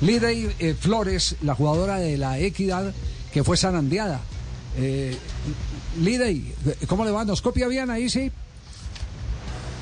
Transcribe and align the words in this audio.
Lidey 0.00 0.50
eh, 0.58 0.74
Flores, 0.78 1.36
la 1.42 1.54
jugadora 1.54 1.96
de 1.98 2.16
la 2.18 2.38
Equidad, 2.38 2.92
que 3.32 3.42
fue 3.44 3.56
zarandeada. 3.56 4.20
Eh, 4.78 5.16
Lidey, 6.00 6.52
¿cómo 6.86 7.04
le 7.04 7.10
va? 7.10 7.24
¿Nos 7.24 7.40
copia 7.42 7.66
bien 7.68 7.90
ahí, 7.90 8.08
sí? 8.10 8.30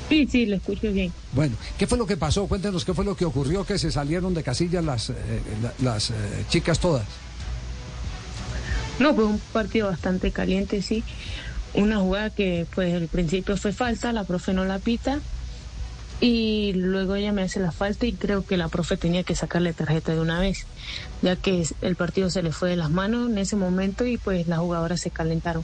Sí, 0.07 0.27
sí, 0.31 0.45
lo 0.45 0.55
escucho 0.57 0.91
bien. 0.91 1.11
Bueno, 1.33 1.55
¿qué 1.77 1.87
fue 1.87 1.97
lo 1.97 2.05
que 2.05 2.15
pasó? 2.15 2.45
Cuéntenos 2.47 2.85
qué 2.85 2.93
fue 2.93 3.03
lo 3.03 3.15
que 3.17 3.25
ocurrió, 3.25 3.65
que 3.65 3.77
se 3.79 3.91
salieron 3.91 4.33
de 4.33 4.43
casillas 4.43 4.83
las, 4.85 5.09
eh, 5.09 5.15
la- 5.63 5.73
las 5.81 6.11
eh, 6.11 6.13
chicas 6.49 6.79
todas. 6.79 7.05
No, 8.99 9.13
pues 9.15 9.27
un 9.27 9.39
partido 9.51 9.87
bastante 9.87 10.31
caliente, 10.31 10.81
sí. 10.81 11.03
Una 11.73 11.99
jugada 11.99 12.29
que, 12.29 12.65
pues, 12.73 12.93
al 12.93 13.07
principio 13.07 13.57
fue 13.57 13.73
falta, 13.73 14.13
la 14.13 14.23
profe 14.23 14.53
no 14.53 14.63
la 14.63 14.79
pita. 14.79 15.19
Y 16.21 16.71
luego 16.73 17.15
ella 17.15 17.33
me 17.33 17.41
hace 17.41 17.59
la 17.59 17.71
falta 17.71 18.05
y 18.05 18.13
creo 18.13 18.45
que 18.45 18.55
la 18.57 18.69
profe 18.69 18.95
tenía 18.97 19.23
que 19.23 19.35
sacarle 19.35 19.73
tarjeta 19.73 20.13
de 20.13 20.21
una 20.21 20.39
vez, 20.39 20.65
ya 21.21 21.35
que 21.35 21.67
el 21.81 21.95
partido 21.95 22.29
se 22.29 22.41
le 22.41 22.51
fue 22.51 22.69
de 22.69 22.77
las 22.77 22.89
manos 22.89 23.29
en 23.29 23.37
ese 23.37 23.55
momento 23.57 24.05
y 24.05 24.17
pues 24.17 24.47
las 24.47 24.59
jugadoras 24.59 25.01
se 25.01 25.11
calentaron. 25.11 25.63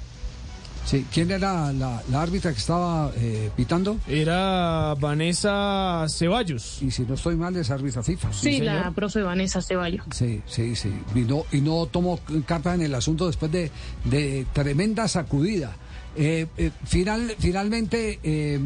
Sí, 0.83 1.05
¿quién 1.13 1.29
era 1.29 1.71
la, 1.71 2.01
la 2.09 2.21
árbitra 2.23 2.51
que 2.51 2.57
estaba 2.57 3.11
eh, 3.15 3.51
pitando? 3.55 3.97
Era 4.07 4.95
Vanessa 4.99 6.07
Ceballos. 6.09 6.81
Y 6.81 6.89
si 6.89 7.03
no 7.03 7.13
estoy 7.13 7.35
mal, 7.35 7.55
es 7.55 7.69
árbitra 7.69 8.01
FIFA. 8.01 8.33
Sí, 8.33 8.59
la 8.61 8.79
señor. 8.79 8.93
profe 8.95 9.21
Vanessa 9.21 9.61
Ceballos. 9.61 10.03
Sí, 10.11 10.41
sí, 10.47 10.75
sí. 10.75 10.91
Y 11.13 11.19
no, 11.19 11.45
y 11.51 11.61
no 11.61 11.85
tomó 11.85 12.19
carta 12.47 12.73
en 12.73 12.81
el 12.81 12.95
asunto 12.95 13.27
después 13.27 13.51
de, 13.51 13.71
de 14.05 14.45
tremenda 14.53 15.07
sacudida. 15.07 15.75
Eh, 16.15 16.47
eh, 16.57 16.71
final, 16.83 17.33
finalmente, 17.39 18.19
eh, 18.23 18.59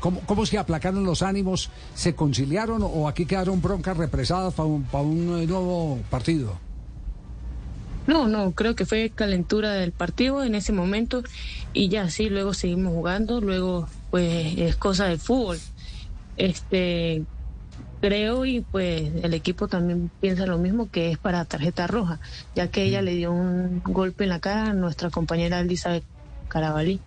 ¿cómo, 0.00 0.20
¿cómo 0.20 0.46
se 0.46 0.56
aplacaron 0.56 1.04
los 1.04 1.22
ánimos? 1.22 1.70
¿Se 1.94 2.14
conciliaron 2.14 2.82
o 2.82 3.06
aquí 3.08 3.26
quedaron 3.26 3.60
broncas 3.60 3.96
represadas 3.96 4.54
para 4.54 4.66
un, 4.66 4.84
para 4.84 5.04
un 5.04 5.26
nuevo 5.26 5.98
partido? 6.10 6.58
No, 8.06 8.28
no, 8.28 8.52
creo 8.52 8.74
que 8.74 8.84
fue 8.84 9.10
calentura 9.14 9.72
del 9.72 9.92
partido 9.92 10.44
en 10.44 10.54
ese 10.54 10.72
momento 10.72 11.22
y 11.72 11.88
ya 11.88 12.10
sí, 12.10 12.28
luego 12.28 12.52
seguimos 12.52 12.92
jugando, 12.92 13.40
luego 13.40 13.88
pues 14.10 14.58
es 14.58 14.76
cosa 14.76 15.06
del 15.06 15.18
fútbol. 15.18 15.58
Este 16.36 17.24
creo 18.00 18.44
y 18.44 18.60
pues 18.60 19.10
el 19.22 19.32
equipo 19.32 19.68
también 19.68 20.10
piensa 20.20 20.44
lo 20.44 20.58
mismo 20.58 20.90
que 20.90 21.10
es 21.10 21.18
para 21.18 21.44
tarjeta 21.46 21.86
roja, 21.86 22.20
ya 22.54 22.68
que 22.68 22.82
ella 22.82 23.00
le 23.00 23.14
dio 23.14 23.32
un 23.32 23.82
golpe 23.82 24.24
en 24.24 24.30
la 24.30 24.40
cara 24.40 24.70
a 24.70 24.72
nuestra 24.74 25.08
compañera 25.08 25.60
Elizabeth 25.60 26.04
Carabalí. 26.54 26.98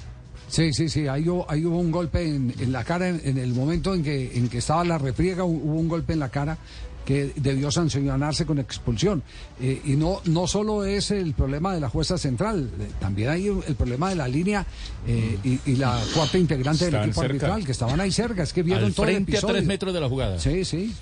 Sí, 0.48 0.72
sí, 0.74 0.88
sí. 0.90 1.08
Ahí 1.08 1.28
hubo, 1.28 1.50
ahí 1.50 1.66
hubo 1.66 1.80
un 1.80 1.90
golpe 1.92 2.24
en, 2.24 2.54
en 2.60 2.72
la 2.72 2.84
cara 2.84 3.10
en, 3.10 3.20
en 3.24 3.38
el 3.40 3.54
momento 3.54 3.96
en 3.96 4.04
que, 4.04 4.38
en 4.38 4.48
que 4.48 4.60
estaba 4.60 4.84
la 4.86 4.98
refriega, 5.00 5.44
hu- 5.44 5.60
hubo 5.64 5.74
un 5.80 5.88
golpe 5.88 6.14
en 6.14 6.20
la 6.20 6.30
cara 6.30 6.58
que 7.06 7.32
debió 7.38 7.72
sancionarse 7.72 8.46
con 8.46 8.60
expulsión. 8.60 9.24
Eh, 9.62 9.82
y 9.86 9.96
no, 9.96 10.20
no 10.26 10.46
solo 10.46 10.84
es 10.86 11.12
el 11.12 11.34
problema 11.34 11.74
de 11.74 11.80
la 11.80 11.90
jueza 11.90 12.18
central, 12.18 12.70
eh, 12.80 12.88
también 13.00 13.30
hay 13.30 13.48
el 13.48 13.76
problema 13.76 14.10
de 14.10 14.16
la 14.16 14.28
línea 14.28 14.66
eh, 15.08 15.38
y, 15.44 15.60
y 15.66 15.76
la 15.78 15.98
cuarta 16.14 16.38
integrante 16.38 16.86
del 16.86 16.96
equipo 16.96 17.22
cerca. 17.22 17.26
arbitral, 17.28 17.66
que 17.66 17.72
estaban 17.72 18.00
ahí 18.02 18.12
cerca, 18.12 18.44
es 18.44 18.52
que 18.52 18.62
vieron 18.64 18.84
Al 18.86 18.94
todo 18.94 19.06
el 19.06 19.14
frente 19.16 19.32
a 19.32 19.36
episodio. 19.36 19.54
tres 19.56 19.66
metros 19.66 19.94
de 19.94 20.02
la 20.02 20.10
jugada. 20.10 20.38
Sí, 20.40 20.66
sí. 20.66 20.94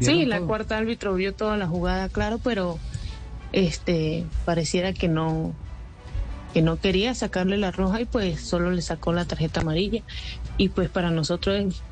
Sí, 0.00 0.24
la 0.24 0.38
todo. 0.38 0.46
cuarta 0.46 0.78
árbitro 0.78 1.14
vio 1.14 1.34
toda 1.34 1.56
la 1.58 1.66
jugada, 1.68 2.08
claro, 2.08 2.38
pero 2.42 2.78
este 3.52 4.24
pareciera 4.44 4.92
que 4.92 5.08
no 5.08 5.52
que 6.52 6.62
no 6.62 6.76
quería 6.76 7.14
sacarle 7.14 7.56
la 7.56 7.70
roja 7.70 8.00
y 8.00 8.04
pues 8.04 8.40
solo 8.40 8.70
le 8.70 8.82
sacó 8.82 9.12
la 9.12 9.24
tarjeta 9.24 9.60
amarilla 9.60 10.02
y 10.56 10.68
pues 10.68 10.88
para 10.90 11.10
nosotros 11.10 11.56
es 11.56 11.82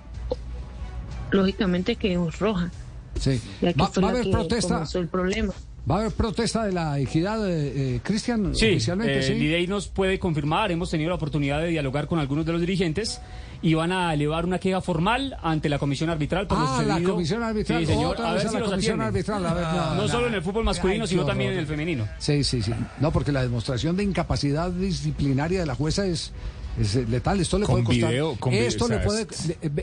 lógicamente 1.31 1.97
que 1.97 2.15
es 2.15 2.39
roja, 2.39 2.71
Sí. 3.19 3.41
Va, 3.63 3.91
a 4.07 4.09
haber 4.11 4.25
que 4.25 4.31
protesta. 4.31 4.85
el 4.95 5.09
problema. 5.09 5.53
Va 5.91 5.97
a 5.97 5.99
haber 6.01 6.13
protesta 6.13 6.65
de 6.67 6.73
la 6.73 6.99
equidad, 6.99 7.49
eh, 7.49 7.95
eh, 7.97 8.01
Cristian, 8.03 8.55
Sí, 8.55 8.67
oficialmente, 8.73 9.21
eh, 9.21 9.23
sí. 9.23 9.35
Lidey 9.35 9.67
nos 9.67 9.89
puede 9.89 10.19
confirmar, 10.19 10.71
hemos 10.71 10.91
tenido 10.91 11.09
la 11.09 11.15
oportunidad 11.17 11.61
de 11.61 11.69
dialogar 11.69 12.07
con 12.07 12.19
algunos 12.19 12.45
de 12.45 12.53
los 12.53 12.61
dirigentes 12.61 13.21
y 13.63 13.73
van 13.75 13.91
a 13.93 14.13
elevar 14.13 14.45
una 14.45 14.59
queja 14.59 14.81
formal 14.83 15.37
ante 15.43 15.69
la 15.69 15.79
comisión 15.79 16.11
arbitral 16.11 16.47
por 16.47 16.59
lo 16.59 16.67
Ah, 16.69 16.83
la 16.87 17.01
comisión 17.03 17.43
arbitral. 17.43 17.81
Sí, 17.81 17.87
señor, 17.93 18.13
Otra 18.13 18.31
a 18.31 18.33
ver 18.35 18.43
si 18.49 18.53
la 18.55 18.61
los 18.61 18.71
comisión 18.71 19.01
arbitral. 19.01 19.47
A 19.47 19.55
ver, 19.55 19.65
no, 19.65 19.95
No 19.95 20.03
no. 20.03 20.09
solo 20.09 20.27
en 20.27 20.35
el 20.35 20.43
fútbol 20.43 20.65
masculino, 20.65 21.05
Ay, 21.05 21.09
sino 21.09 21.25
también 21.25 21.53
en 21.53 21.59
el 21.61 21.67
femenino. 21.67 22.07
Sí, 22.19 22.45
sí, 22.45 22.61
sí. 22.61 22.73
No, 23.01 23.11
porque 23.11 23.33
la 23.33 23.43
demostración 23.43 23.97
de 23.97 24.05
incapacidad 24.05 24.71
disciplinaria 24.71 25.61
de 25.61 25.67
la 25.67 25.75
jueza 25.75 26.05
es, 26.07 26.33
es 26.79 26.97
eh, 26.97 27.07
letal. 27.09 27.41
Esto 27.41 27.59
le 27.59 27.67
Con 27.67 27.85
puede 27.85 27.85
costar. 27.85 28.11
video, 28.11 28.37
con 28.39 28.53
video, 28.53 28.69
esto 28.69 28.89
le 28.89 28.99
puede. 28.99 29.27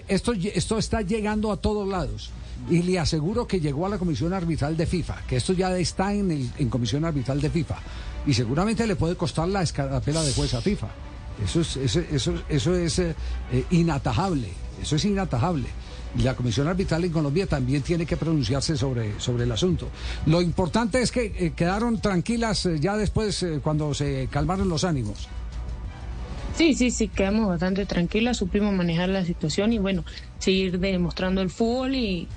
Esto, 0.08 0.34
esto 0.34 0.78
está 0.78 1.02
llegando 1.02 1.52
a 1.52 1.58
todos 1.58 1.88
lados. 1.88 2.32
Y 2.70 2.82
le 2.82 2.98
aseguro 2.98 3.46
que 3.46 3.60
llegó 3.60 3.86
a 3.86 3.90
la 3.90 3.98
comisión 3.98 4.34
arbitral 4.34 4.76
de 4.76 4.86
FIFA, 4.86 5.22
que 5.28 5.36
esto 5.36 5.54
ya 5.54 5.78
está 5.78 6.14
en, 6.14 6.32
el, 6.32 6.50
en 6.58 6.70
comisión 6.70 7.06
arbitral 7.06 7.40
de 7.40 7.50
FIFA. 7.50 7.76
Y 8.26 8.34
seguramente 8.34 8.88
le 8.88 8.96
puede 8.96 9.16
costar 9.16 9.48
la 9.48 9.62
escarapela 9.62 10.24
de 10.24 10.34
jueza 10.34 10.58
a 10.58 10.62
FIFA. 10.62 10.88
Eso 11.44 11.62
es, 11.62 11.76
eso, 11.76 12.00
eso, 12.12 12.34
eso 12.50 12.76
es 12.76 13.00
eh, 13.00 13.16
eh, 13.52 13.66
inatajable. 13.72 14.48
Eso 14.82 14.96
es 14.96 15.06
inatajable. 15.06 15.68
Y 16.18 16.22
la 16.22 16.34
Comisión 16.34 16.68
Arbitral 16.68 17.04
en 17.04 17.12
Colombia 17.12 17.46
también 17.46 17.82
tiene 17.82 18.06
que 18.06 18.16
pronunciarse 18.16 18.78
sobre, 18.78 19.20
sobre 19.20 19.44
el 19.44 19.52
asunto. 19.52 19.90
Lo 20.26 20.42
importante 20.42 21.02
es 21.02 21.12
que 21.12 21.36
eh, 21.38 21.54
quedaron 21.56 22.00
tranquilas 22.00 22.66
eh, 22.66 22.80
ya 22.80 22.96
después, 22.96 23.46
cuando 23.62 23.94
se 23.94 24.30
calmaron 24.32 24.70
los 24.70 24.86
ánimos. 24.86 25.28
Sí, 26.56 26.74
sí, 26.74 26.90
sí, 26.90 27.10
quedamos 27.10 27.50
bastante 27.50 27.86
tranquilas, 27.86 28.38
supimos 28.38 28.74
manejar 28.74 29.10
la 29.10 29.26
situación 29.26 29.74
y 29.74 29.78
bueno, 29.78 30.06
seguir 30.40 30.80
demostrando 30.80 31.42
el 31.42 31.50
fútbol 31.50 31.96
y 31.96 32.30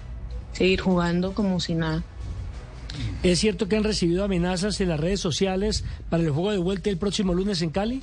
seguir 0.53 0.81
jugando 0.81 1.35
como 1.35 1.61
si 1.61 1.75
nada. 1.75 2.03
¿Es 3.23 3.39
cierto 3.39 3.69
que 3.69 3.77
han 3.77 3.85
recibido 3.85 4.25
amenazas 4.25 4.81
en 4.81 4.89
las 4.89 4.99
redes 4.99 5.21
sociales 5.21 5.85
para 6.11 6.25
el 6.25 6.31
juego 6.31 6.51
de 6.51 6.59
vuelta 6.59 6.91
el 6.91 6.99
próximo 6.99 7.33
lunes 7.33 7.63
en 7.63 7.71
Cali? 7.71 8.03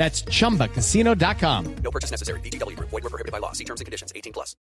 That's 0.00 0.24
chumbacasino.com. 0.24 1.76
No 1.84 1.90
purchase 1.90 2.10
necessary. 2.10 2.40
BGW. 2.40 2.74
Void 2.78 3.04
were 3.04 3.10
prohibited 3.10 3.32
by 3.32 3.38
law. 3.38 3.52
See 3.52 3.64
terms 3.64 3.82
and 3.82 3.86
conditions. 3.86 4.12
18 4.16 4.32
plus. 4.32 4.56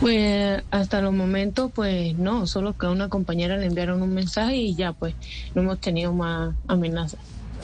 Pues 0.00 0.64
hasta 0.72 1.00
los 1.00 1.12
momentos, 1.12 1.70
pues 1.72 2.18
no, 2.18 2.48
solo 2.48 2.76
que 2.76 2.86
a 2.86 2.90
una 2.90 3.08
compañera 3.08 3.56
le 3.56 3.66
enviaron 3.66 4.02
un 4.02 4.12
mensaje 4.12 4.56
y 4.56 4.74
ya, 4.74 4.92
pues 4.94 5.14
no 5.54 5.62
hemos 5.62 5.78
tenido 5.78 6.12
más 6.12 6.56
amenazas. 6.66 7.20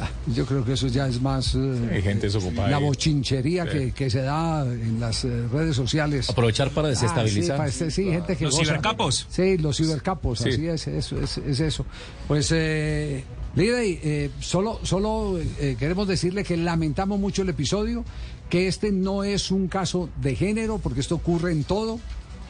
Yo 0.35 0.45
creo 0.47 0.65
que 0.65 0.73
eso 0.75 0.87
ya 0.89 1.07
es 1.09 1.21
más 1.21 1.55
eh, 1.55 1.91
Hay 1.93 2.03
gente 2.03 2.27
desocupada 2.27 2.69
la 2.71 2.77
ahí. 2.79 2.83
bochinchería 2.85 3.67
que, 3.69 3.93
que 3.93 4.11
se 4.11 4.23
da 4.23 4.65
en 4.65 5.01
las 5.01 5.25
eh, 5.25 5.47
redes 5.53 5.77
sociales. 5.77 6.29
Aprovechar 6.31 6.71
para 6.71 6.89
Ah, 6.89 6.95
sí, 6.95 7.01
desestabilizar. 7.03 7.57
pa- 7.57 7.67
este- 7.69 7.91
sí, 7.91 8.05
gente 8.05 8.37
que 8.37 8.45
Los 8.45 8.55
goza. 8.55 8.65
cibercapos. 8.67 9.27
Sí, 9.31 9.59
los 9.59 9.77
cibercapos, 9.77 10.39
Sí. 10.41 10.49
así 10.51 10.67
es, 10.69 10.87
eso, 10.89 11.21
es, 11.21 11.39
es 11.39 11.61
eso. 11.61 11.85
Pues, 12.27 12.51
eh, 12.53 13.25
Lidey, 13.57 13.99
eh, 14.03 14.31
solo, 14.41 14.79
solo 14.85 15.39
eh, 15.59 15.77
queremos 15.79 16.07
decirle 16.07 16.45
que 16.45 16.57
lamentamos 16.57 17.19
mucho 17.19 17.43
el 17.43 17.49
episodio, 17.49 18.05
que 18.51 18.69
este 18.69 18.93
no 18.93 19.25
es 19.25 19.51
un 19.51 19.69
caso 19.69 20.09
de 20.21 20.37
género, 20.37 20.79
porque 20.79 21.01
esto 21.01 21.17
ocurre 21.17 21.53
en 21.53 21.65
todo, 21.65 21.99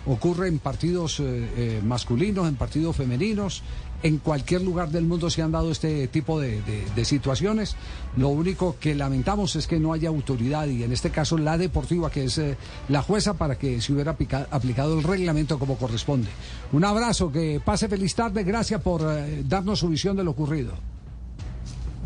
ocurre 0.07 0.49
en 0.49 0.59
partidos 0.59 1.21
eh, 1.21 1.25
eh, 1.57 1.81
masculinos, 1.85 2.49
en 2.49 2.55
partidos 2.57 2.97
femeninos, 2.97 3.63
en 4.03 4.19
cualquier 4.19 4.63
lugar 4.63 4.91
del 4.91 5.05
mundo 5.05 5.29
se 5.29 5.43
han 5.43 5.51
dado 5.51 5.73
este 5.73 6.07
tipo 6.07 6.39
de, 6.41 6.63
de- 6.63 6.85
de 6.95 7.05
situaciones. 7.05 7.75
Lo 8.17 8.29
único 8.29 8.77
que 8.79 8.95
lamentamos 8.95 9.57
es 9.57 9.67
que 9.67 9.81
no 9.81 9.93
haya 9.93 10.09
autoridad 10.09 10.69
y 10.69 10.85
en 10.85 10.93
este 10.93 11.11
caso 11.11 11.37
la 11.37 11.59
deportiva, 11.59 12.09
que 12.11 12.25
es 12.25 12.39
eh, 12.39 12.57
la 12.89 13.03
jueza, 13.03 13.35
para 13.35 13.59
que 13.59 13.81
se 13.81 13.93
hubiera 13.93 14.13
aplica- 14.13 14.47
aplicado 14.53 14.97
el 14.97 15.03
reglamento 15.03 15.59
como 15.59 15.77
corresponde. 15.77 16.29
Un 16.73 16.85
abrazo, 16.85 17.33
que 17.33 17.61
pase 17.65 17.89
feliz 17.89 18.15
tarde, 18.15 18.45
gracias 18.45 18.81
por 18.83 19.03
eh, 19.05 19.43
darnos 19.47 19.81
su 19.81 19.89
visión 19.89 20.17
de 20.17 20.23
lo 20.23 20.31
ocurrido. 20.31 20.75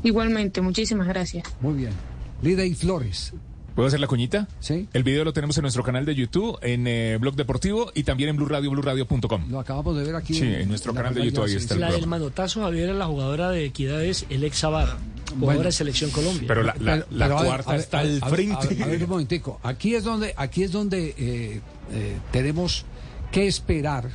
Igualmente, 0.02 0.60
muchísimas 0.62 1.06
gracias. 1.06 1.44
Muy 1.60 1.74
bien. 1.74 1.92
Lida 2.40 2.64
y 2.64 2.74
Flores. 2.74 3.32
¿Puedo 3.74 3.88
hacer 3.88 4.00
la 4.00 4.06
cuñita? 4.06 4.48
Sí. 4.60 4.86
El 4.92 5.02
video 5.02 5.24
lo 5.24 5.32
tenemos 5.32 5.56
en 5.56 5.62
nuestro 5.62 5.82
canal 5.82 6.04
de 6.04 6.14
YouTube, 6.14 6.58
en 6.62 6.86
eh, 6.86 7.16
Blog 7.18 7.36
Deportivo 7.36 7.90
y 7.94 8.02
también 8.02 8.28
en 8.28 8.36
Blue 8.36 8.46
Radio, 8.46 8.70
BlueRadio.com. 8.70 9.50
Lo 9.50 9.60
acabamos 9.60 9.96
de 9.96 10.04
ver 10.04 10.14
aquí. 10.16 10.34
Sí, 10.34 10.44
en 10.44 10.68
nuestro 10.68 10.92
canal 10.92 11.14
de 11.14 11.24
YouTube 11.24 11.44
ahí 11.44 11.54
está 11.54 11.74
el 11.74 11.80
La 11.80 11.90
del 11.90 12.06
manotazo, 12.06 12.60
Javier, 12.62 12.90
es 12.90 12.96
la 12.96 13.06
jugadora 13.06 13.50
de 13.50 13.64
Equidades, 13.64 14.26
el 14.28 14.44
ex 14.44 14.58
Zabar, 14.58 14.88
jugadora 15.30 15.38
Bueno. 15.38 15.62
de 15.62 15.72
Selección 15.72 16.10
Colombia. 16.10 16.44
Pero 16.46 16.62
la, 16.62 16.74
pero 16.74 17.06
cuarta 17.36 17.70
a 17.70 17.72
ver, 17.72 17.80
está 17.80 17.98
al 18.00 18.20
frente. 18.20 18.54
A 18.54 18.68
ver, 18.68 18.82
a 18.82 18.86
ver 18.88 19.04
un 19.04 19.08
momentico. 19.10 19.58
Aquí 19.62 19.94
es 19.94 20.04
donde, 20.04 20.34
aquí 20.36 20.64
es 20.64 20.72
donde 20.72 21.14
eh, 21.16 21.60
eh, 21.92 22.16
tenemos 22.30 22.84
que 23.30 23.46
esperar 23.46 24.10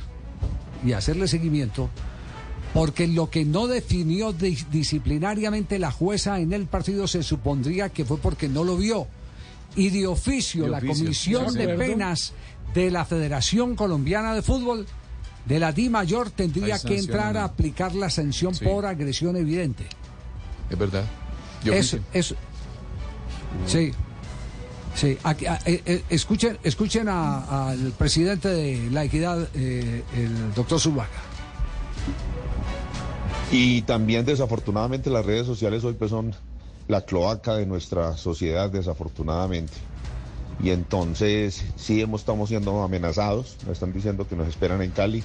y 0.86 0.92
hacerle 0.92 1.26
seguimiento, 1.26 1.90
porque 2.72 3.08
lo 3.08 3.28
que 3.28 3.44
no 3.44 3.66
definió 3.66 4.32
dis- 4.32 4.68
disciplinariamente 4.70 5.80
la 5.80 5.90
jueza 5.90 6.38
en 6.38 6.52
el 6.52 6.66
partido 6.66 7.08
se 7.08 7.24
supondría 7.24 7.88
que 7.88 8.04
fue 8.04 8.18
porque 8.18 8.48
no 8.48 8.62
lo 8.62 8.76
vio. 8.76 9.08
Y 9.76 9.90
de 9.90 10.06
oficio, 10.06 10.64
De 10.64 10.70
la 10.70 10.80
Comisión 10.80 11.54
de. 11.54 11.68
Penas 11.76 12.32
de 12.74 12.90
la 12.90 13.04
Federación 13.04 13.76
Colombiana 13.76 14.34
de 14.34 14.42
Fútbol, 14.42 14.86
de 15.46 15.58
la 15.58 15.72
Di 15.72 15.88
Mayor, 15.88 16.30
tendría 16.30 16.78
que 16.78 16.98
entrar 16.98 17.36
a 17.36 17.44
aplicar 17.44 17.94
la 17.94 18.10
sanción 18.10 18.54
Sí. 18.54 18.64
por 18.64 18.84
agresión 18.86 19.36
evidente. 19.36 19.86
Es 20.68 20.78
verdad. 20.78 21.04
Yo 21.64 21.72
Eso. 21.72 21.98
Sí. 23.66 23.92
Sí, 24.94 25.16
aquí, 25.22 25.46
a- 25.46 25.60
eh, 25.64 25.80
eh, 25.86 26.02
escuchen, 26.10 26.58
escuchen 26.64 27.08
al 27.08 27.92
presidente 27.96 28.48
de 28.48 28.90
la 28.90 29.04
equidad, 29.04 29.48
eh, 29.54 30.02
el 30.16 30.54
doctor 30.54 30.80
Zuluaga. 30.80 31.08
Y 33.50 33.82
también 33.82 34.26
desafortunadamente 34.26 35.08
las 35.08 35.24
redes 35.24 35.46
sociales 35.46 35.82
hoy 35.84 35.94
pues 35.94 36.10
son 36.10 36.34
la 36.88 37.02
cloaca 37.02 37.54
de 37.54 37.66
nuestra 37.66 38.16
sociedad 38.16 38.70
desafortunadamente. 38.70 39.74
Y 40.60 40.70
entonces 40.70 41.64
sí 41.76 42.00
hemos, 42.00 42.22
estamos 42.22 42.48
siendo 42.48 42.82
amenazados, 42.82 43.58
nos 43.62 43.74
están 43.74 43.92
diciendo 43.92 44.26
que 44.26 44.34
nos 44.34 44.48
esperan 44.48 44.82
en 44.82 44.90
Cali, 44.90 45.22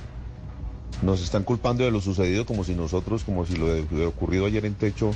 nos 1.01 1.23
están 1.23 1.43
culpando 1.43 1.83
de 1.83 1.91
lo 1.91 2.01
sucedido 2.01 2.45
como 2.45 2.63
si 2.63 2.75
nosotros, 2.75 3.23
como 3.23 3.45
si 3.45 3.55
lo 3.55 3.73
de, 3.73 3.85
lo 3.89 4.09
ocurrido 4.09 4.45
ayer 4.45 4.65
en 4.65 4.75
Techo 4.75 5.11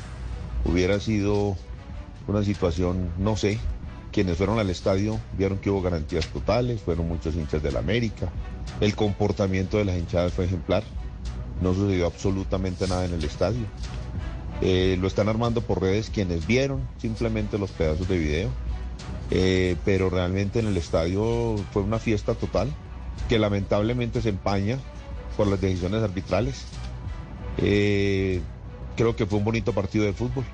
hubiera 0.65 0.99
sido 0.99 1.55
una 2.27 2.43
situación, 2.43 3.11
no 3.19 3.37
sé, 3.37 3.59
quienes 4.11 4.37
fueron 4.37 4.57
al 4.57 4.69
estadio 4.69 5.19
vieron 5.37 5.59
que 5.59 5.69
hubo 5.69 5.81
garantías 5.81 6.27
totales, 6.27 6.81
fueron 6.81 7.07
muchos 7.07 7.35
hinchas 7.35 7.61
del 7.61 7.77
América, 7.77 8.31
el 8.81 8.95
comportamiento 8.95 9.77
de 9.77 9.85
las 9.85 9.97
hinchadas 9.97 10.33
fue 10.33 10.45
ejemplar, 10.45 10.83
no 11.61 11.73
sucedió 11.73 12.07
absolutamente 12.07 12.87
nada 12.87 13.05
en 13.05 13.13
el 13.13 13.23
estadio. 13.23 13.65
Eh, 14.61 14.97
lo 14.99 15.07
están 15.07 15.29
armando 15.29 15.61
por 15.61 15.81
redes 15.81 16.09
quienes 16.09 16.47
vieron 16.47 16.81
simplemente 16.97 17.57
los 17.57 17.71
pedazos 17.71 18.07
de 18.07 18.17
video, 18.17 18.49
Eh, 19.29 19.75
pero 19.83 20.09
realmente 20.09 20.59
en 20.59 20.67
el 20.67 20.77
estadio 20.77 21.57
fue 21.73 21.81
una 21.81 21.99
fiesta 21.99 22.33
total 22.33 22.69
que 23.27 23.37
lamentablemente 23.37 24.21
se 24.21 24.29
empaña 24.29 24.79
por 25.35 25.47
las 25.47 25.59
decisiones 25.59 26.01
arbitrales. 26.01 26.63
Eh, 27.57 28.39
creo 28.95 29.17
que 29.17 29.25
fue 29.25 29.39
un 29.39 29.43
bonito 29.43 29.73
partido 29.73 30.05
de 30.05 30.13
fútbol. 30.13 30.45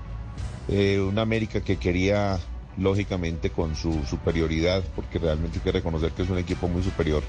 Una 1.07 1.21
América 1.21 1.61
que 1.61 1.77
quería, 1.77 2.39
lógicamente, 2.77 3.51
con 3.51 3.75
su 3.75 4.03
superioridad, 4.05 4.83
porque 4.95 5.19
realmente 5.19 5.59
hay 5.59 5.63
que 5.63 5.71
reconocer 5.71 6.11
que 6.13 6.23
es 6.23 6.29
un 6.29 6.39
equipo 6.39 6.67
muy 6.67 6.81
superior, 6.81 7.21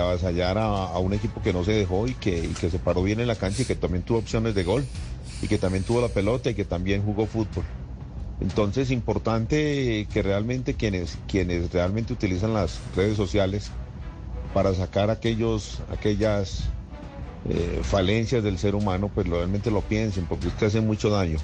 avasallar 0.00 0.58
a, 0.58 0.98
un 0.98 1.12
equipo 1.12 1.40
que 1.40 1.52
no 1.52 1.62
se 1.62 1.72
dejó 1.72 2.08
y 2.08 2.14
que 2.14 2.70
se 2.70 2.78
paró 2.80 3.02
bien 3.04 3.20
en 3.20 3.28
la 3.28 3.36
cancha 3.36 3.62
y 3.62 3.64
que 3.64 3.76
también 3.76 4.02
tuvo 4.02 4.18
opciones 4.18 4.54
de 4.56 4.64
gol 4.64 4.84
y 5.42 5.48
que 5.48 5.58
también 5.58 5.84
tuvo 5.84 6.00
la 6.00 6.08
pelota 6.08 6.50
y 6.50 6.54
que 6.54 6.64
también 6.64 7.04
jugó 7.04 7.26
fútbol. 7.26 7.64
Entonces, 8.40 8.90
importante 8.90 10.06
que 10.12 10.22
realmente 10.22 10.74
quienes, 10.74 11.18
quienes 11.28 11.70
realmente 11.72 12.12
utilizan 12.12 12.54
las 12.54 12.80
redes 12.96 13.16
sociales 13.16 13.70
para 14.54 14.74
sacar 14.74 15.10
aquellos, 15.10 15.80
aquellas 15.90 16.64
eh, 17.48 17.80
falencias 17.82 18.42
del 18.42 18.58
ser 18.58 18.74
humano, 18.74 19.10
pues 19.12 19.28
realmente 19.28 19.70
lo 19.70 19.80
piensen, 19.82 20.26
porque 20.26 20.48
es 20.48 20.54
que 20.54 20.66
hace 20.66 20.80
mucho 20.80 21.10
daño. 21.10 21.38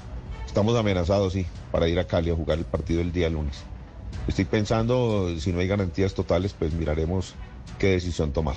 Estamos 0.46 0.76
amenazados, 0.76 1.34
sí, 1.34 1.46
para 1.70 1.88
ir 1.88 1.98
a 1.98 2.04
Cali 2.04 2.30
a 2.30 2.34
jugar 2.34 2.58
el 2.58 2.64
partido 2.64 3.00
el 3.00 3.12
día 3.12 3.28
lunes. 3.28 3.58
Estoy 4.26 4.44
pensando, 4.44 5.38
si 5.38 5.52
no 5.52 5.60
hay 5.60 5.68
garantías 5.68 6.14
totales, 6.14 6.54
pues 6.58 6.72
miraremos 6.72 7.34
qué 7.78 7.88
decisión 7.88 8.32
tomar. 8.32 8.56